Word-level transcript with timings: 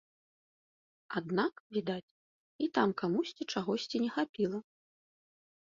Аднак, 1.19 1.53
відаць, 1.77 2.13
і 2.67 2.71
там 2.79 2.89
камусьці 3.03 3.43
чагосьці 3.55 3.97
не 4.07 4.11
хапіла. 4.17 4.59